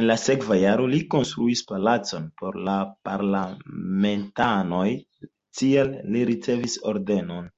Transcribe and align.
En 0.00 0.02
la 0.08 0.16
sekva 0.22 0.58
jaro 0.62 0.88
li 0.94 1.00
konstruis 1.14 1.62
palacon 1.72 2.28
por 2.42 2.60
parlamentanoj, 3.10 4.86
tial 5.64 6.00
li 6.14 6.30
ricevis 6.36 6.82
ordenon. 6.96 7.54